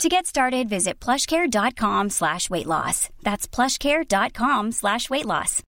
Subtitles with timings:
[0.00, 3.08] To get started, visit plushcare.com slash weight loss.
[3.22, 5.62] That's plushcare.com slash weight loss.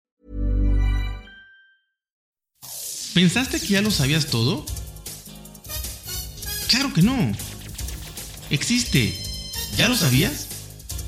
[3.15, 4.65] ¿Pensaste que ya lo sabías todo?
[6.69, 7.33] Claro que no.
[8.51, 9.15] Existe.
[9.77, 10.49] ¿Ya lo sabías?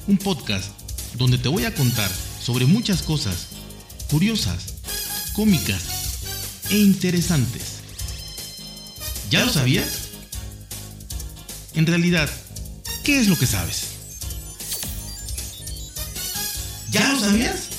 [0.07, 0.71] Un podcast
[1.15, 3.49] donde te voy a contar sobre muchas cosas
[4.09, 4.75] curiosas,
[5.35, 7.81] cómicas e interesantes.
[9.31, 10.11] ¿Ya lo sabías?
[11.75, 12.31] En realidad,
[13.07, 13.85] ¿Qué es lo que sabes?
[16.91, 17.76] ¿Ya lo sabías?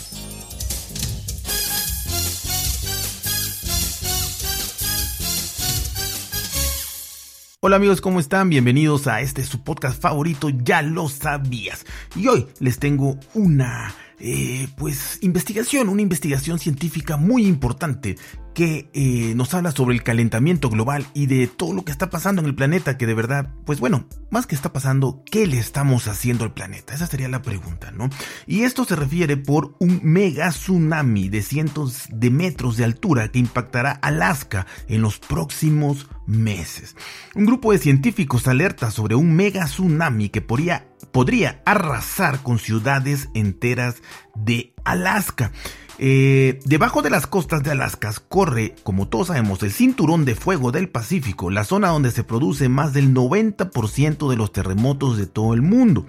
[7.68, 8.48] Hola amigos, ¿cómo están?
[8.48, 11.86] Bienvenidos a este su podcast favorito, Ya lo sabías.
[12.16, 18.16] Y hoy les tengo una eh, pues investigación, una investigación científica muy importante
[18.58, 22.42] que eh, nos habla sobre el calentamiento global y de todo lo que está pasando
[22.42, 26.08] en el planeta, que de verdad, pues bueno, más que está pasando, ¿qué le estamos
[26.08, 26.96] haciendo al planeta?
[26.96, 28.10] Esa sería la pregunta, ¿no?
[28.48, 33.38] Y esto se refiere por un mega tsunami de cientos de metros de altura que
[33.38, 36.96] impactará Alaska en los próximos meses.
[37.38, 43.30] Un grupo de científicos alerta sobre un mega tsunami que podría, podría arrasar con ciudades
[43.36, 44.02] enteras
[44.34, 45.52] de Alaska.
[46.00, 50.72] Eh, debajo de las costas de Alaska corre, como todos sabemos, el cinturón de fuego
[50.72, 55.56] del Pacífico, la zona donde se produce más del 90% de los terremotos de todo
[55.56, 56.06] el mundo.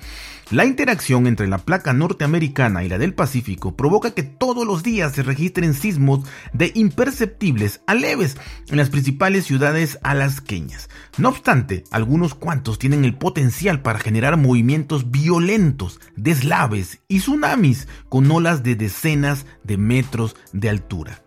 [0.51, 5.13] La interacción entre la placa norteamericana y la del Pacífico provoca que todos los días
[5.13, 6.21] se registren sismos
[6.55, 10.89] de imperceptibles a leves en las principales ciudades alasqueñas.
[11.19, 18.31] No obstante, algunos cuantos tienen el potencial para generar movimientos violentos, deslaves y tsunamis con
[18.31, 21.23] olas de decenas de metros de altura.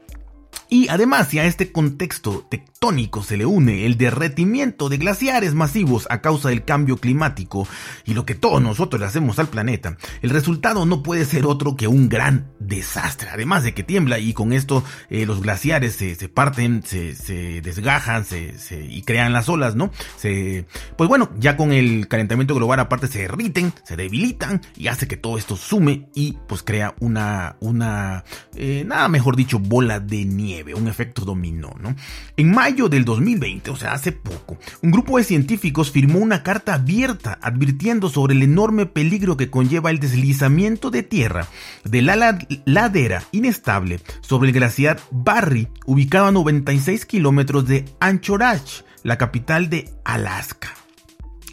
[0.70, 2.46] Y además, si a este contexto
[2.82, 7.68] tectónico se le une el derretimiento de glaciares masivos a causa del cambio climático
[8.06, 11.76] y lo que todos nosotros le hacemos al planeta, el resultado no puede ser otro
[11.76, 13.30] que un gran desastre.
[13.32, 18.56] Además de que tiembla y con esto eh, los glaciares se, parten, se, desgajan se,
[18.90, 19.92] y crean las olas, ¿no?
[20.18, 20.66] Se,
[20.98, 25.18] pues bueno, ya con el calentamiento global aparte se derriten, se debilitan y hace que
[25.18, 28.24] todo esto sume y pues crea una, una,
[28.56, 31.96] eh, nada mejor dicho, bola de nieve un efecto dominó, ¿no?
[32.38, 36.76] En mayo del 2020, o sea, hace poco, un grupo de científicos firmó una carta
[36.76, 41.48] abierta advirtiendo sobre el enorme peligro que conlleva el deslizamiento de tierra
[41.84, 49.18] de la ladera inestable sobre el glaciar Barry, ubicado a 96 kilómetros de Anchorage, la
[49.18, 50.81] capital de Alaska.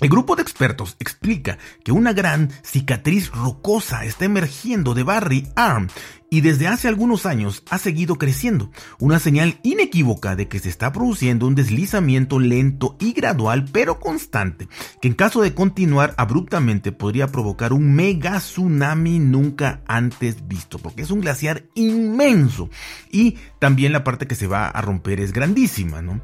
[0.01, 5.89] El grupo de expertos explica que una gran cicatriz rocosa está emergiendo de Barry Arm
[6.31, 8.71] y desde hace algunos años ha seguido creciendo,
[9.01, 14.69] una señal inequívoca de que se está produciendo un deslizamiento lento y gradual pero constante,
[15.01, 21.03] que en caso de continuar abruptamente podría provocar un mega tsunami nunca antes visto, porque
[21.03, 22.71] es un glaciar inmenso
[23.11, 26.21] y también la parte que se va a romper es grandísima, ¿no?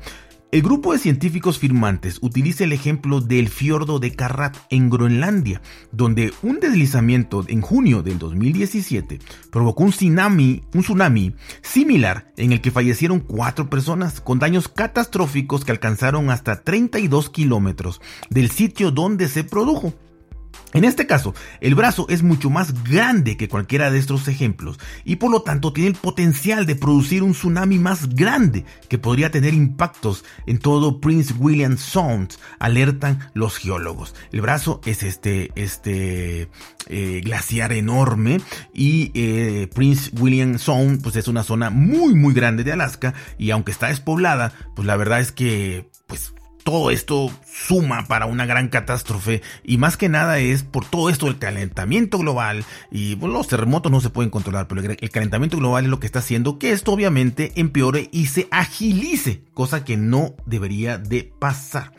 [0.55, 5.61] El grupo de científicos firmantes utiliza el ejemplo del fiordo de Karrat en Groenlandia,
[5.91, 9.19] donde un deslizamiento en junio del 2017
[9.51, 15.65] provocó un tsunami, un tsunami similar en el que fallecieron cuatro personas con daños catastróficos
[15.65, 18.01] que alcanzaron hasta 32 kilómetros
[18.31, 19.93] del sitio donde se produjo.
[20.75, 25.17] En este caso, el brazo es mucho más grande que cualquiera de estos ejemplos y
[25.17, 29.55] por lo tanto tiene el potencial de producir un tsunami más grande que podría tener
[29.55, 34.17] impactos en todo Prince William Sound, alertan los geólogos.
[34.33, 36.49] El brazo es este, este
[36.89, 38.41] eh, glaciar enorme
[38.73, 43.53] y eh, Prince William Sound pues es una zona muy muy grande de Alaska y
[43.53, 48.69] aunque está despoblada, pues la verdad es que pues todo esto suma para una gran
[48.69, 53.93] catástrofe y más que nada es por todo esto del calentamiento global y los terremotos
[53.93, 56.93] no se pueden controlar, pero el, calentamiento global es lo que está haciendo que esto
[56.93, 61.93] obviamente empeore y se agilice, cosa que no debería de pasar.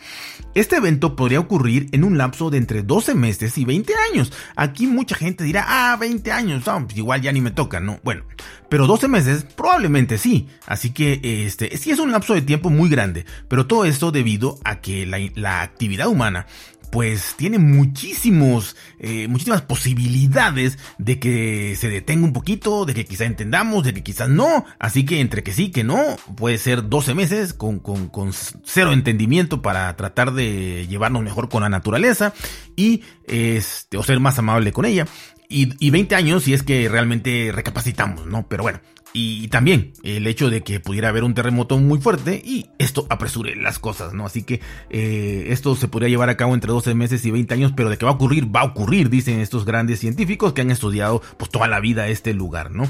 [0.55, 4.33] Este evento podría ocurrir en un lapso de entre 12 meses y 20 años.
[4.55, 7.99] Aquí mucha gente dirá, ah, 20 años, pues igual ya ni me toca, ¿no?
[8.03, 8.23] Bueno,
[8.69, 12.89] pero 12 meses probablemente sí, así que este sí es un lapso de tiempo muy
[12.89, 16.47] grande, pero todo esto debido a que la, la actividad humana
[16.95, 23.25] pues tiene muchísimos, eh, muchísimas posibilidades de que se detenga un poquito, de que quizá
[23.25, 24.63] entendamos, de que quizás no.
[24.79, 26.01] Así que entre que sí, que no,
[26.37, 28.31] puede ser 12 meses con, con, con
[28.63, 32.33] cero entendimiento para tratar de llevarnos mejor con la naturaleza
[32.77, 35.05] y este, o ser más amable con ella.
[35.49, 38.47] Y, y 20 años si es que realmente recapacitamos, ¿no?
[38.47, 38.79] Pero bueno,
[39.15, 43.55] y también el hecho de que pudiera haber un terremoto muy fuerte y esto apresure
[43.55, 44.25] las cosas, ¿no?
[44.25, 44.59] Así que
[44.89, 47.97] eh, esto se podría llevar a cabo entre 12 meses y 20 años, pero de
[47.97, 51.49] que va a ocurrir, va a ocurrir, dicen estos grandes científicos que han estudiado pues
[51.49, 52.89] toda la vida este lugar, ¿no?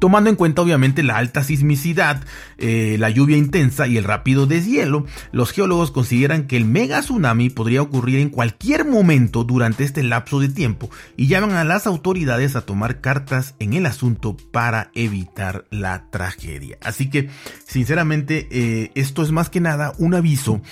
[0.00, 2.24] Tomando en cuenta obviamente la alta sismicidad,
[2.58, 7.50] eh, la lluvia intensa y el rápido deshielo, los geólogos consideran que el mega tsunami
[7.50, 12.56] podría ocurrir en cualquier momento durante este lapso de tiempo y llaman a las autoridades
[12.56, 16.78] a tomar cartas en el asunto para evitar la tragedia.
[16.82, 17.30] Así que,
[17.64, 20.62] sinceramente, eh, esto es más que nada un aviso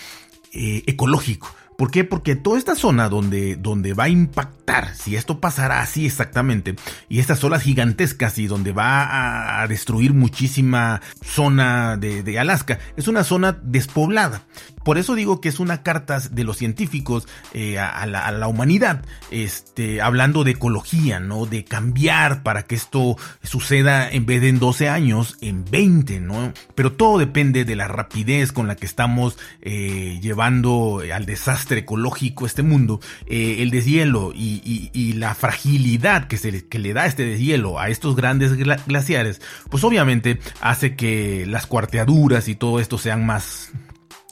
[0.53, 2.05] eh, ecológico ¿Por qué?
[2.05, 4.64] Porque toda esta zona donde, donde va a impactar,
[4.95, 6.75] si esto pasará así exactamente,
[7.09, 13.25] y estas olas gigantescas y donde va a destruir muchísima zona de, Alaska, es una
[13.25, 14.43] zona despoblada.
[14.85, 18.49] Por eso digo que es una carta de los científicos eh, a, la, a, la,
[18.49, 21.47] humanidad, este, hablando de ecología, ¿no?
[21.47, 26.53] De cambiar para que esto suceda en vez de en 12 años, en 20, ¿no?
[26.75, 32.45] Pero todo depende de la rapidez con la que estamos eh, llevando al desastre ecológico
[32.45, 37.25] este mundo, eh, el deshielo y, y, la fragilidad que, se, que le da este
[37.25, 39.41] deshielo a estos grandes glaciares,
[39.71, 43.73] pues obviamente hace que las cuarteaduras y todo esto sean más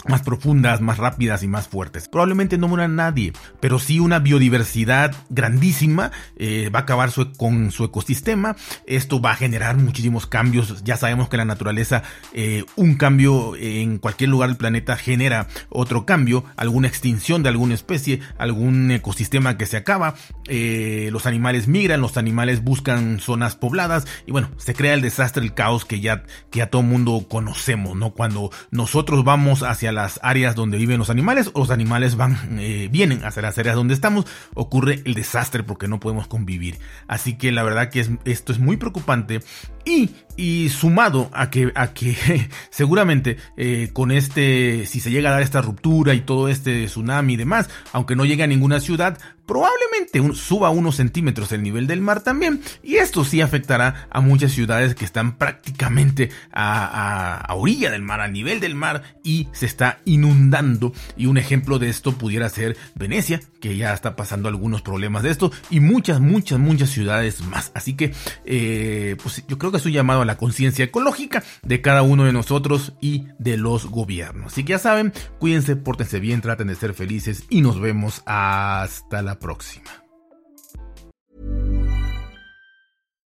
[0.09, 2.09] más profundas, más rápidas y más fuertes.
[2.09, 7.71] Probablemente no muera nadie, pero sí una biodiversidad grandísima eh, va a acabar su, con
[7.71, 8.57] su ecosistema.
[8.87, 10.83] Esto va a generar muchísimos cambios.
[10.85, 12.03] Ya sabemos que la naturaleza,
[12.33, 17.75] eh, un cambio en cualquier lugar del planeta genera otro cambio, alguna extinción de alguna
[17.75, 20.15] especie, algún ecosistema que se acaba.
[20.49, 25.43] Eh, los animales migran, los animales buscan zonas pobladas y bueno, se crea el desastre,
[25.43, 28.11] el caos que ya, que ya todo mundo conocemos, ¿no?
[28.11, 31.51] Cuando nosotros vamos hacia las áreas donde viven los animales.
[31.55, 35.89] O los animales van, eh, vienen hacia las áreas donde estamos, ocurre el desastre porque
[35.89, 36.79] no podemos convivir.
[37.07, 39.41] Así que la verdad que es, esto es muy preocupante.
[39.85, 45.33] Y, y sumado a que, a que seguramente eh, con este, si se llega a
[45.33, 49.19] dar esta ruptura y todo este tsunami y demás, aunque no llegue a ninguna ciudad,
[49.47, 52.63] probablemente suba unos centímetros el nivel del mar también.
[52.83, 58.21] Y esto sí afectará a muchas ciudades que están prácticamente a, a, orilla del mar,
[58.21, 60.93] a nivel del mar, y se está inundando.
[61.17, 65.31] Y un ejemplo de esto pudiera ser Venecia, que ya está pasando algunos problemas de
[65.31, 67.73] esto, y muchas, muchas, muchas ciudades más.
[67.75, 68.15] Así que,
[68.45, 72.33] eh, pues yo creo que es un llamado la conciencia ecológica de cada uno de
[72.33, 74.53] nosotros y de los gobiernos.
[74.53, 79.23] Así que ya saben, cuídense, pórtense bien, traten de ser felices y nos vemos hasta
[79.23, 79.91] la próxima.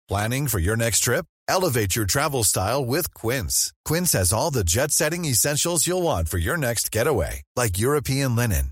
[0.08, 1.26] Planning for your next trip?
[1.50, 3.74] Elevate your travel style with Quince.
[3.84, 8.72] Quince has all the jet-setting essentials you'll want for your next getaway, like European linen,